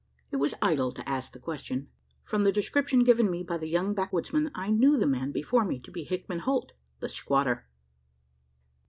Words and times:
It 0.31 0.37
was 0.37 0.55
idle 0.63 0.91
to 0.93 1.07
ask 1.07 1.31
the 1.31 1.37
question. 1.37 1.89
From 2.23 2.43
the 2.43 2.51
description 2.51 3.03
given 3.03 3.29
me 3.29 3.43
by 3.43 3.57
the 3.59 3.67
young 3.67 3.93
backwoodsman, 3.93 4.49
I 4.55 4.71
knew 4.71 4.97
the 4.97 5.05
man 5.05 5.31
before 5.31 5.63
me 5.63 5.77
to 5.79 5.91
be 5.91 6.05
Hickman 6.05 6.39
Holt 6.39 6.71
the 7.01 7.07
squatter. 7.07 7.67